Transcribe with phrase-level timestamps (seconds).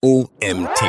[0.00, 0.80] OMT.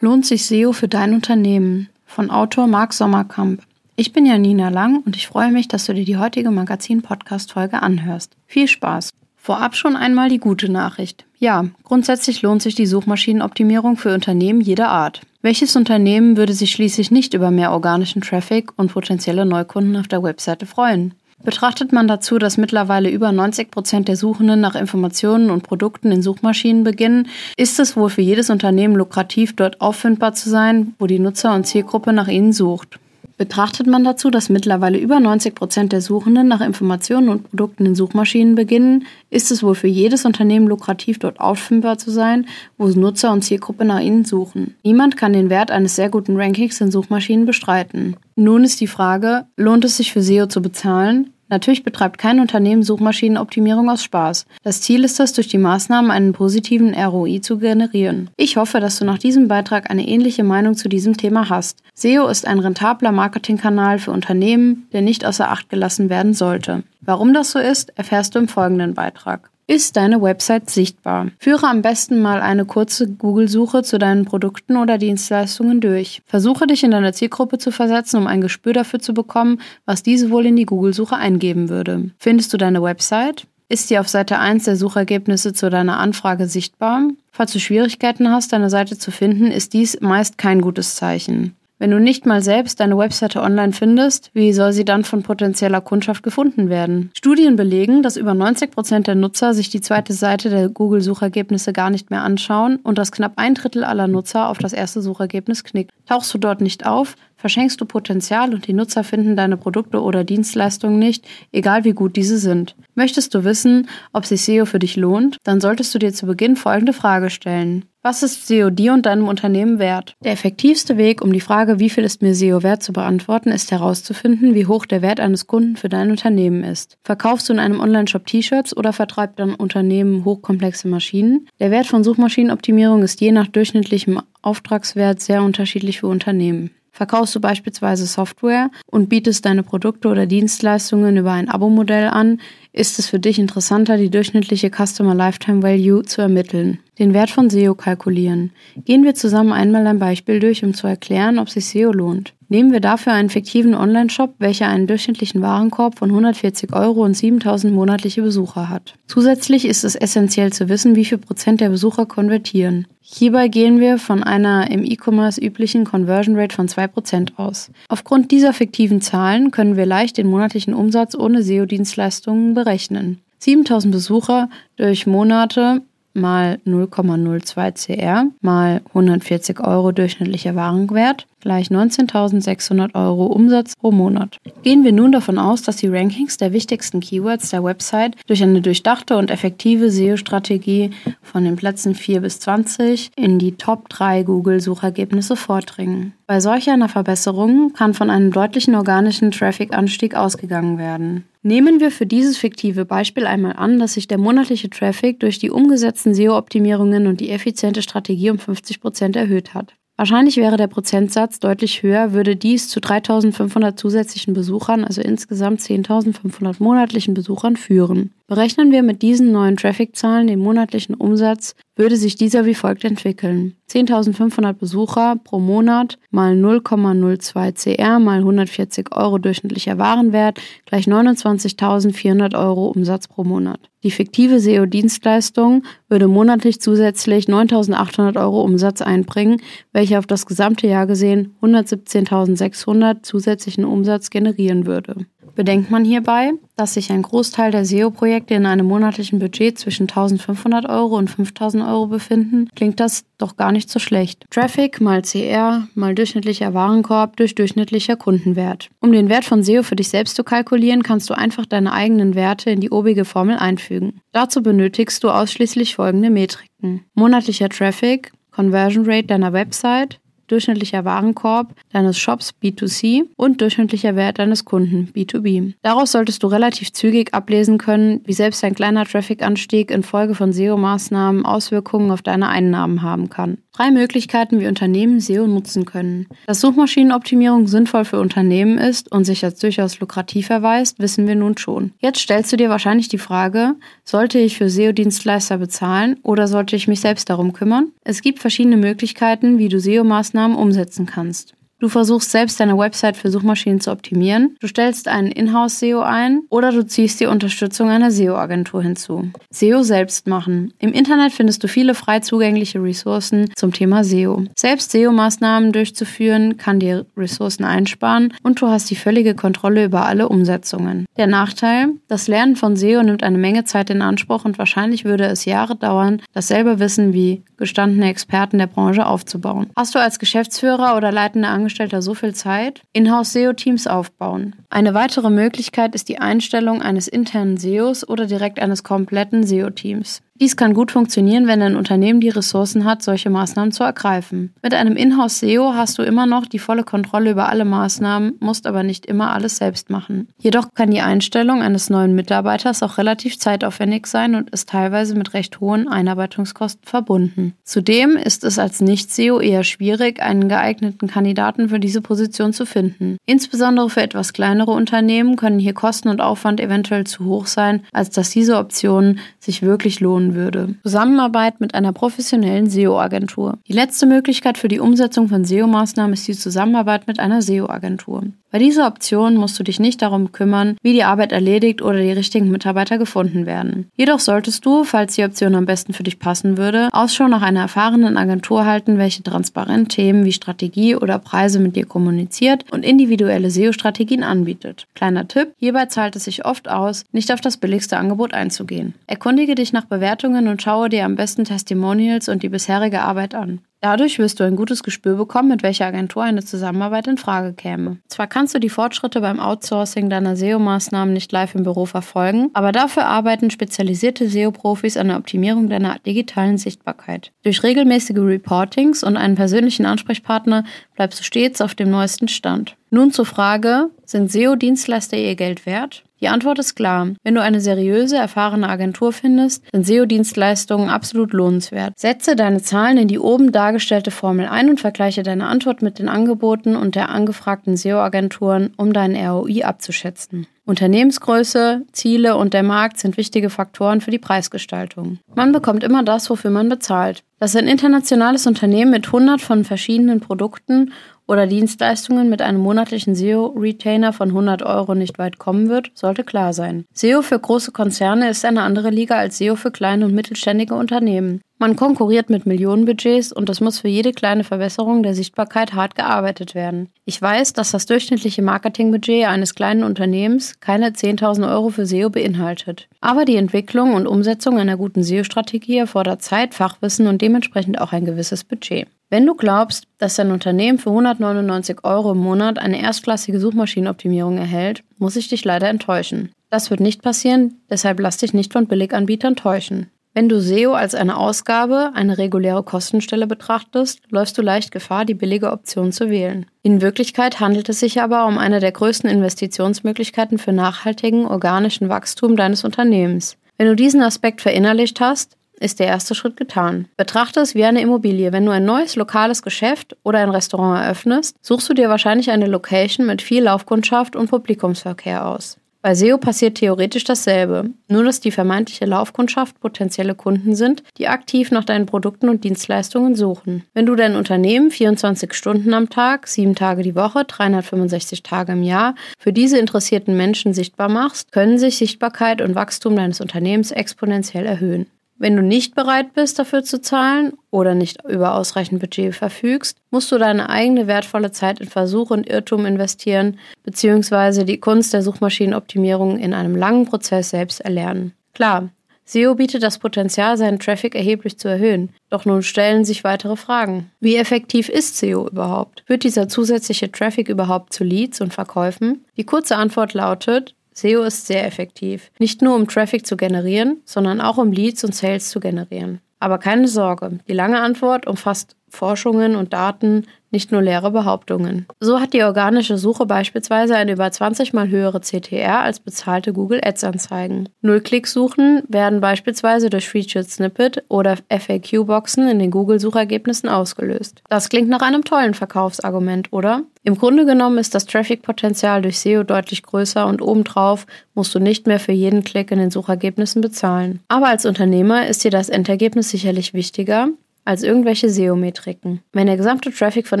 [0.00, 1.88] Lohnt sich SEO für dein Unternehmen?
[2.04, 3.62] Von Autor Marc Sommerkamp.
[3.94, 8.32] Ich bin Janina Lang und ich freue mich, dass du dir die heutige Magazin-Podcast-Folge anhörst.
[8.48, 9.10] Viel Spaß!
[9.36, 11.24] Vorab schon einmal die gute Nachricht.
[11.38, 15.20] Ja, grundsätzlich lohnt sich die Suchmaschinenoptimierung für Unternehmen jeder Art.
[15.42, 20.24] Welches Unternehmen würde sich schließlich nicht über mehr organischen Traffic und potenzielle Neukunden auf der
[20.24, 21.14] Webseite freuen?
[21.42, 26.22] Betrachtet man dazu, dass mittlerweile über 90 Prozent der Suchenden nach Informationen und Produkten in
[26.22, 31.18] Suchmaschinen beginnen, ist es wohl für jedes Unternehmen lukrativ, dort auffindbar zu sein, wo die
[31.18, 32.98] Nutzer und Zielgruppe nach ihnen sucht.
[33.38, 37.94] Betrachtet man dazu, dass mittlerweile über 90 Prozent der Suchenden nach Informationen und Produkten in
[37.94, 42.46] Suchmaschinen beginnen, ist es wohl für jedes Unternehmen lukrativ, dort auffindbar zu sein,
[42.78, 44.74] wo Nutzer und Zielgruppe nach ihnen suchen.
[44.82, 48.16] Niemand kann den Wert eines sehr guten Rankings in Suchmaschinen bestreiten.
[48.36, 51.32] Nun ist die Frage, lohnt es sich für SEO zu bezahlen?
[51.48, 54.46] Natürlich betreibt kein Unternehmen Suchmaschinenoptimierung aus Spaß.
[54.62, 58.30] Das Ziel ist es, durch die Maßnahmen einen positiven ROI zu generieren.
[58.36, 61.82] Ich hoffe, dass du nach diesem Beitrag eine ähnliche Meinung zu diesem Thema hast.
[61.94, 66.82] SEO ist ein rentabler Marketingkanal für Unternehmen, der nicht außer Acht gelassen werden sollte.
[67.00, 69.50] Warum das so ist, erfährst du im folgenden Beitrag.
[69.68, 71.32] Ist deine Website sichtbar?
[71.40, 76.22] Führe am besten mal eine kurze Google-Suche zu deinen Produkten oder Dienstleistungen durch.
[76.24, 80.30] Versuche dich in deine Zielgruppe zu versetzen, um ein Gespür dafür zu bekommen, was diese
[80.30, 82.10] wohl in die Google-Suche eingeben würde.
[82.16, 83.48] Findest du deine Website?
[83.68, 87.02] Ist sie auf Seite 1 der Suchergebnisse zu deiner Anfrage sichtbar?
[87.32, 91.55] Falls du Schwierigkeiten hast, deine Seite zu finden, ist dies meist kein gutes Zeichen.
[91.78, 95.82] Wenn du nicht mal selbst deine Webseite online findest, wie soll sie dann von potenzieller
[95.82, 97.10] Kundschaft gefunden werden?
[97.14, 101.90] Studien belegen, dass über 90 Prozent der Nutzer sich die zweite Seite der Google-Suchergebnisse gar
[101.90, 105.92] nicht mehr anschauen und dass knapp ein Drittel aller Nutzer auf das erste Suchergebnis knickt.
[106.06, 110.24] Tauchst du dort nicht auf, verschenkst du Potenzial und die Nutzer finden deine Produkte oder
[110.24, 112.74] Dienstleistungen nicht, egal wie gut diese sind.
[112.94, 115.36] Möchtest du wissen, ob sich SEO für dich lohnt?
[115.44, 117.84] Dann solltest du dir zu Beginn folgende Frage stellen.
[118.06, 120.14] Was ist SEO dir und deinem Unternehmen wert?
[120.22, 123.72] Der effektivste Weg, um die Frage, wie viel ist mir SEO wert, zu beantworten, ist
[123.72, 126.98] herauszufinden, wie hoch der Wert eines Kunden für dein Unternehmen ist.
[127.02, 131.48] Verkaufst du in einem Online-Shop T-Shirts oder vertreibt dein Unternehmen hochkomplexe Maschinen?
[131.58, 136.70] Der Wert von Suchmaschinenoptimierung ist je nach durchschnittlichem Auftragswert sehr unterschiedlich für Unternehmen.
[136.92, 142.40] Verkaufst du beispielsweise Software und bietest deine Produkte oder Dienstleistungen über ein Abo-Modell an,
[142.72, 146.78] ist es für dich interessanter, die durchschnittliche Customer Lifetime Value zu ermitteln.
[146.98, 148.52] Den Wert von SEO kalkulieren.
[148.86, 152.32] Gehen wir zusammen einmal ein Beispiel durch, um zu erklären, ob sich SEO lohnt.
[152.48, 157.74] Nehmen wir dafür einen fiktiven Online-Shop, welcher einen durchschnittlichen Warenkorb von 140 Euro und 7000
[157.74, 158.94] monatliche Besucher hat.
[159.08, 162.86] Zusätzlich ist es essentiell zu wissen, wie viel Prozent der Besucher konvertieren.
[163.00, 167.70] Hierbei gehen wir von einer im E-Commerce üblichen Conversion Rate von 2% aus.
[167.88, 173.20] Aufgrund dieser fiktiven Zahlen können wir leicht den monatlichen Umsatz ohne SEO-Dienstleistungen berechnen.
[173.38, 175.82] 7000 Besucher durch Monate
[176.16, 184.38] mal 0,02 CR mal 140 Euro durchschnittlicher Warenwert gleich 19.600 Euro Umsatz pro Monat.
[184.64, 188.60] Gehen wir nun davon aus, dass die Rankings der wichtigsten Keywords der Website durch eine
[188.60, 190.90] durchdachte und effektive SEO-Strategie
[191.22, 196.14] von den Plätzen 4 bis 20 in die Top 3 Google-Suchergebnisse vordringen.
[196.26, 201.26] Bei solch einer Verbesserung kann von einem deutlichen organischen Traffic-Anstieg ausgegangen werden.
[201.46, 205.52] Nehmen wir für dieses fiktive Beispiel einmal an, dass sich der monatliche Traffic durch die
[205.52, 209.76] umgesetzten SEO-Optimierungen und die effiziente Strategie um 50% erhöht hat.
[209.94, 216.56] Wahrscheinlich wäre der Prozentsatz deutlich höher, würde dies zu 3500 zusätzlichen Besuchern, also insgesamt 10.500
[216.58, 218.10] monatlichen Besuchern führen.
[218.28, 223.54] Berechnen wir mit diesen neuen Traffic-Zahlen den monatlichen Umsatz, würde sich dieser wie folgt entwickeln.
[223.70, 232.66] 10.500 Besucher pro Monat mal 0,02 CR mal 140 Euro durchschnittlicher Warenwert gleich 29.400 Euro
[232.66, 233.60] Umsatz pro Monat.
[233.84, 239.40] Die fiktive SEO-Dienstleistung würde monatlich zusätzlich 9.800 Euro Umsatz einbringen,
[239.72, 245.06] welcher auf das gesamte Jahr gesehen 117.600 zusätzlichen Umsatz generieren würde.
[245.36, 250.66] Bedenkt man hierbei, dass sich ein Großteil der SEO-Projekte in einem monatlichen Budget zwischen 1500
[250.66, 254.24] Euro und 5000 Euro befinden, klingt das doch gar nicht so schlecht.
[254.30, 258.70] Traffic mal CR mal durchschnittlicher Warenkorb durch durchschnittlicher Kundenwert.
[258.80, 262.14] Um den Wert von SEO für dich selbst zu kalkulieren, kannst du einfach deine eigenen
[262.14, 264.00] Werte in die obige Formel einfügen.
[264.12, 266.86] Dazu benötigst du ausschließlich folgende Metriken.
[266.94, 274.44] Monatlicher Traffic, Conversion Rate deiner Website, durchschnittlicher Warenkorb deines Shops B2C und durchschnittlicher Wert deines
[274.44, 275.54] Kunden B2B.
[275.62, 281.24] Daraus solltest du relativ zügig ablesen können, wie selbst ein kleiner Traffic-Anstieg infolge von SEO-Maßnahmen
[281.24, 283.38] Auswirkungen auf deine Einnahmen haben kann.
[283.56, 286.08] Drei Möglichkeiten, wie Unternehmen SEO nutzen können.
[286.26, 291.38] Dass Suchmaschinenoptimierung sinnvoll für Unternehmen ist und sich als durchaus lukrativ erweist, wissen wir nun
[291.38, 291.72] schon.
[291.78, 296.68] Jetzt stellst du dir wahrscheinlich die Frage, sollte ich für SEO-Dienstleister bezahlen oder sollte ich
[296.68, 297.72] mich selbst darum kümmern?
[297.82, 301.35] Es gibt verschiedene Möglichkeiten, wie du SEO-Maßnahmen umsetzen kannst.
[301.58, 306.52] Du versuchst selbst deine Website für Suchmaschinen zu optimieren, du stellst einen Inhouse-SEO ein oder
[306.52, 309.08] du ziehst die Unterstützung einer SEO-Agentur hinzu.
[309.30, 310.52] SEO selbst machen.
[310.58, 314.24] Im Internet findest du viele frei zugängliche Ressourcen zum Thema SEO.
[314.36, 320.10] Selbst SEO-Maßnahmen durchzuführen kann dir Ressourcen einsparen und du hast die völlige Kontrolle über alle
[320.10, 320.84] Umsetzungen.
[320.98, 321.70] Der Nachteil?
[321.88, 325.56] Das Lernen von SEO nimmt eine Menge Zeit in Anspruch und wahrscheinlich würde es Jahre
[325.56, 329.46] dauern, dasselbe Wissen wie gestandene Experten der Branche aufzubauen.
[329.56, 332.62] Hast du als Geschäftsführer oder leitende Angestellte Angestellter so viel Zeit?
[332.72, 334.34] Inhouse-SEO-Teams aufbauen.
[334.50, 340.02] Eine weitere Möglichkeit ist die Einstellung eines internen SEOs oder direkt eines kompletten SEO-Teams.
[340.20, 344.32] Dies kann gut funktionieren, wenn ein Unternehmen die Ressourcen hat, solche Maßnahmen zu ergreifen.
[344.42, 348.62] Mit einem Inhouse-SEO hast du immer noch die volle Kontrolle über alle Maßnahmen, musst aber
[348.62, 350.08] nicht immer alles selbst machen.
[350.18, 355.12] Jedoch kann die Einstellung eines neuen Mitarbeiters auch relativ zeitaufwendig sein und ist teilweise mit
[355.12, 357.34] recht hohen Einarbeitungskosten verbunden.
[357.44, 362.96] Zudem ist es als Nicht-SEO eher schwierig, einen geeigneten Kandidaten für diese Position zu finden.
[363.04, 367.90] Insbesondere für etwas kleinere Unternehmen können hier Kosten und Aufwand eventuell zu hoch sein, als
[367.90, 370.54] dass diese Optionen sich wirklich lohnen würde.
[370.62, 373.38] Zusammenarbeit mit einer professionellen SEO-Agentur.
[373.46, 378.04] Die letzte Möglichkeit für die Umsetzung von SEO-Maßnahmen ist die Zusammenarbeit mit einer SEO-Agentur.
[378.32, 381.92] Bei dieser Option musst du dich nicht darum kümmern, wie die Arbeit erledigt oder die
[381.92, 383.70] richtigen Mitarbeiter gefunden werden.
[383.76, 387.40] Jedoch solltest du, falls die Option am besten für dich passen würde, Ausschau nach einer
[387.40, 393.30] erfahrenen Agentur halten, welche transparent Themen wie Strategie oder Preise mit dir kommuniziert und individuelle
[393.30, 394.66] SEO-Strategien anbietet.
[394.74, 398.74] Kleiner Tipp, hierbei zahlt es sich oft aus, nicht auf das billigste Angebot einzugehen.
[398.86, 403.40] Erkundige dich nach Bewertungen und schaue dir am besten Testimonials und die bisherige Arbeit an.
[403.60, 407.78] Dadurch wirst du ein gutes Gespür bekommen, mit welcher Agentur eine Zusammenarbeit in Frage käme.
[407.88, 412.52] Zwar kannst du die Fortschritte beim Outsourcing deiner SEO-Maßnahmen nicht live im Büro verfolgen, aber
[412.52, 417.12] dafür arbeiten spezialisierte SEO-Profis an der Optimierung deiner digitalen Sichtbarkeit.
[417.22, 420.44] Durch regelmäßige Reportings und einen persönlichen Ansprechpartner
[420.74, 422.56] bleibst du stets auf dem neuesten Stand.
[422.76, 425.82] Nun zur Frage, sind SEO-Dienstleister ihr Geld wert?
[426.02, 426.88] Die Antwort ist klar.
[427.02, 431.72] Wenn du eine seriöse, erfahrene Agentur findest, sind SEO-Dienstleistungen absolut lohnenswert.
[431.78, 435.88] Setze deine Zahlen in die oben dargestellte Formel ein und vergleiche deine Antwort mit den
[435.88, 440.26] Angeboten und der angefragten SEO-Agenturen, um deinen ROI abzuschätzen.
[440.44, 444.98] Unternehmensgröße, Ziele und der Markt sind wichtige Faktoren für die Preisgestaltung.
[445.14, 447.02] Man bekommt immer das, wofür man bezahlt.
[447.18, 450.72] Dass ein internationales Unternehmen mit 100 von verschiedenen Produkten
[451.06, 456.32] oder Dienstleistungen mit einem monatlichen SEO-Retainer von 100 Euro nicht weit kommen wird, sollte klar
[456.32, 456.64] sein.
[456.72, 461.20] SEO für große Konzerne ist eine andere Liga als SEO für kleine und mittelständige Unternehmen.
[461.38, 466.34] Man konkurriert mit Millionenbudgets und es muss für jede kleine Verbesserung der Sichtbarkeit hart gearbeitet
[466.34, 466.70] werden.
[466.86, 472.68] Ich weiß, dass das durchschnittliche Marketingbudget eines kleinen Unternehmens keine 10.000 Euro für SEO beinhaltet.
[472.80, 477.84] Aber die Entwicklung und Umsetzung einer guten SEO-Strategie erfordert Zeit, Fachwissen und dementsprechend auch ein
[477.84, 478.66] gewisses Budget.
[478.88, 484.62] Wenn du glaubst, dass dein Unternehmen für 199 Euro im Monat eine erstklassige Suchmaschinenoptimierung erhält,
[484.78, 486.12] muss ich dich leider enttäuschen.
[486.30, 489.70] Das wird nicht passieren, deshalb lass dich nicht von Billiganbietern täuschen.
[489.92, 494.94] Wenn du SEO als eine Ausgabe, eine reguläre Kostenstelle betrachtest, läufst du leicht Gefahr, die
[494.94, 496.26] billige Option zu wählen.
[496.42, 502.14] In Wirklichkeit handelt es sich aber um eine der größten Investitionsmöglichkeiten für nachhaltigen, organischen Wachstum
[502.14, 503.16] deines Unternehmens.
[503.38, 506.68] Wenn du diesen Aspekt verinnerlicht hast, ist der erste Schritt getan.
[506.76, 508.12] Betrachte es wie eine Immobilie.
[508.12, 512.26] Wenn du ein neues lokales Geschäft oder ein Restaurant eröffnest, suchst du dir wahrscheinlich eine
[512.26, 515.38] Location mit viel Laufkundschaft und Publikumsverkehr aus.
[515.66, 521.32] Bei SEO passiert theoretisch dasselbe, nur dass die vermeintliche Laufkundschaft potenzielle Kunden sind, die aktiv
[521.32, 523.42] nach deinen Produkten und Dienstleistungen suchen.
[523.52, 528.44] Wenn du dein Unternehmen 24 Stunden am Tag, 7 Tage die Woche, 365 Tage im
[528.44, 534.24] Jahr für diese interessierten Menschen sichtbar machst, können sich Sichtbarkeit und Wachstum deines Unternehmens exponentiell
[534.24, 534.66] erhöhen.
[534.98, 539.92] Wenn du nicht bereit bist, dafür zu zahlen oder nicht über ausreichend Budget verfügst, musst
[539.92, 545.98] du deine eigene wertvolle Zeit in Versuch und Irrtum investieren, beziehungsweise die Kunst der Suchmaschinenoptimierung
[545.98, 547.92] in einem langen Prozess selbst erlernen.
[548.14, 548.48] Klar,
[548.88, 551.70] SEO bietet das Potenzial, seinen Traffic erheblich zu erhöhen.
[551.90, 553.72] Doch nun stellen sich weitere Fragen.
[553.80, 555.64] Wie effektiv ist SEO überhaupt?
[555.66, 558.84] Führt dieser zusätzliche Traffic überhaupt zu Leads und Verkäufen?
[558.96, 561.90] Die kurze Antwort lautet, SEO ist sehr effektiv.
[561.98, 565.80] Nicht nur um Traffic zu generieren, sondern auch um Leads und Sales zu generieren.
[566.00, 571.46] Aber keine Sorge, die lange Antwort umfasst Forschungen und Daten, nicht nur leere Behauptungen.
[571.60, 576.40] So hat die organische Suche beispielsweise eine über 20 mal höhere CTR als bezahlte Google
[576.42, 577.28] Ads Anzeigen.
[577.42, 584.02] Null-Klick-Suchen werden beispielsweise durch Featured Snippet oder FAQ-Boxen in den Google-Suchergebnissen ausgelöst.
[584.08, 586.44] Das klingt nach einem tollen Verkaufsargument, oder?
[586.62, 591.46] Im Grunde genommen ist das Traffic-Potenzial durch SEO deutlich größer und obendrauf musst du nicht
[591.46, 593.80] mehr für jeden Klick in den Suchergebnissen bezahlen.
[593.88, 596.88] Aber als Unternehmer ist dir das Endergebnis sicherlich wichtiger
[597.26, 598.80] als irgendwelche SEO-Metriken.
[598.92, 600.00] Wenn der gesamte Traffic von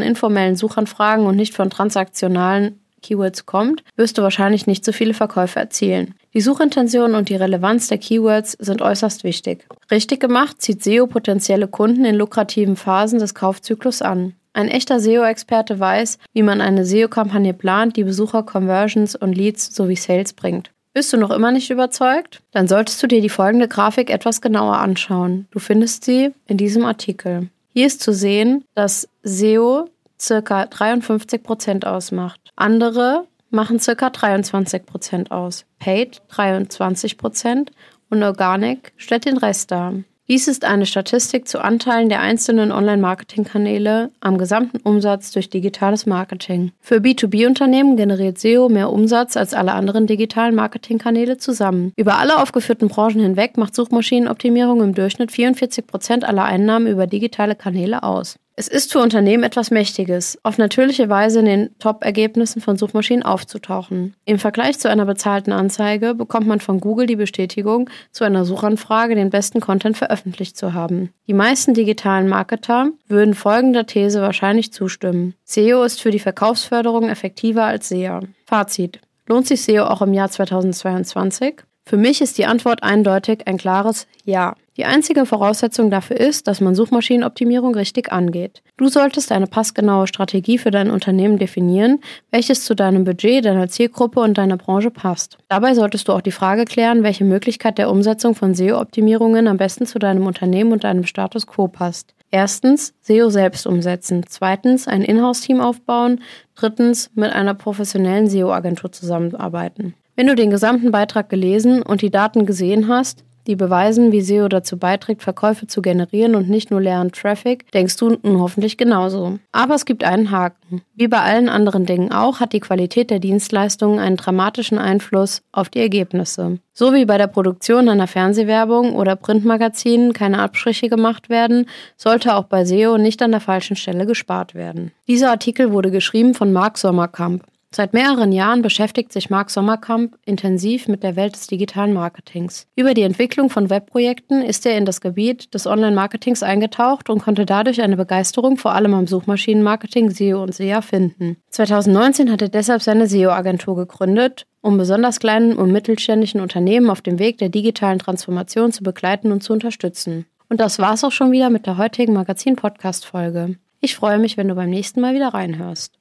[0.00, 5.60] informellen Suchanfragen und nicht von transaktionalen Keywords kommt, wirst du wahrscheinlich nicht so viele Verkäufe
[5.60, 6.14] erzielen.
[6.34, 9.66] Die Suchintention und die Relevanz der Keywords sind äußerst wichtig.
[9.90, 14.34] Richtig gemacht zieht SEO potenzielle Kunden in lukrativen Phasen des Kaufzyklus an.
[14.52, 19.96] Ein echter SEO-Experte weiß, wie man eine SEO-Kampagne plant, die Besucher Conversions und Leads sowie
[19.96, 20.70] Sales bringt.
[20.96, 22.40] Bist du noch immer nicht überzeugt?
[22.52, 25.46] Dann solltest du dir die folgende Grafik etwas genauer anschauen.
[25.50, 27.50] Du findest sie in diesem Artikel.
[27.74, 30.62] Hier ist zu sehen, dass SEO ca.
[30.62, 32.40] 53% ausmacht.
[32.56, 34.06] Andere machen ca.
[34.06, 35.66] 23% aus.
[35.78, 37.66] Paid 23%
[38.08, 39.92] und Organic stellt den Rest dar.
[40.28, 46.72] Dies ist eine Statistik zu Anteilen der einzelnen Online-Marketing-Kanäle am gesamten Umsatz durch digitales Marketing.
[46.80, 51.92] Für B2B-Unternehmen generiert SEO mehr Umsatz als alle anderen digitalen Marketingkanäle zusammen.
[51.96, 57.54] Über alle aufgeführten Branchen hinweg macht Suchmaschinenoptimierung im Durchschnitt 44 Prozent aller Einnahmen über digitale
[57.54, 58.36] Kanäle aus.
[58.58, 64.14] Es ist für Unternehmen etwas Mächtiges, auf natürliche Weise in den Top-Ergebnissen von Suchmaschinen aufzutauchen.
[64.24, 69.14] Im Vergleich zu einer bezahlten Anzeige bekommt man von Google die Bestätigung, zu einer Suchanfrage
[69.14, 71.10] den besten Content veröffentlicht zu haben.
[71.26, 75.34] Die meisten digitalen Marketer würden folgender These wahrscheinlich zustimmen.
[75.44, 78.20] SEO ist für die Verkaufsförderung effektiver als SEA.
[78.46, 79.00] Fazit.
[79.26, 81.56] Lohnt sich SEO auch im Jahr 2022?
[81.84, 84.54] Für mich ist die Antwort eindeutig ein klares Ja.
[84.76, 88.62] Die einzige Voraussetzung dafür ist, dass man Suchmaschinenoptimierung richtig angeht.
[88.76, 94.20] Du solltest eine passgenaue Strategie für dein Unternehmen definieren, welches zu deinem Budget, deiner Zielgruppe
[94.20, 95.38] und deiner Branche passt.
[95.48, 99.86] Dabei solltest du auch die Frage klären, welche Möglichkeit der Umsetzung von SEO-Optimierungen am besten
[99.86, 102.14] zu deinem Unternehmen und deinem Status quo passt.
[102.30, 104.24] Erstens, SEO selbst umsetzen.
[104.28, 106.20] Zweitens, ein Inhouse-Team aufbauen.
[106.54, 109.94] Drittens, mit einer professionellen SEO-Agentur zusammenarbeiten.
[110.16, 114.48] Wenn du den gesamten Beitrag gelesen und die Daten gesehen hast, die beweisen, wie SEO
[114.48, 119.38] dazu beiträgt, Verkäufe zu generieren und nicht nur leeren Traffic, denkst du nun hoffentlich genauso.
[119.52, 120.82] Aber es gibt einen Haken.
[120.94, 125.68] Wie bei allen anderen Dingen auch, hat die Qualität der Dienstleistungen einen dramatischen Einfluss auf
[125.68, 126.58] die Ergebnisse.
[126.72, 132.44] So wie bei der Produktion einer Fernsehwerbung oder Printmagazinen keine Abstriche gemacht werden, sollte auch
[132.44, 134.92] bei SEO nicht an der falschen Stelle gespart werden.
[135.08, 137.44] Dieser Artikel wurde geschrieben von Marc Sommerkamp.
[137.76, 142.66] Seit mehreren Jahren beschäftigt sich Marc Sommerkamp intensiv mit der Welt des digitalen Marketings.
[142.74, 147.44] Über die Entwicklung von Webprojekten ist er in das Gebiet des Online-Marketings eingetaucht und konnte
[147.44, 151.36] dadurch eine Begeisterung vor allem am Suchmaschinenmarketing, SEO und SEA finden.
[151.50, 157.18] 2019 hat er deshalb seine SEO-Agentur gegründet, um besonders kleinen und mittelständischen Unternehmen auf dem
[157.18, 160.24] Weg der digitalen Transformation zu begleiten und zu unterstützen.
[160.48, 163.56] Und das war's auch schon wieder mit der heutigen Magazin-Podcast-Folge.
[163.82, 165.95] Ich freue mich, wenn du beim nächsten Mal wieder reinhörst.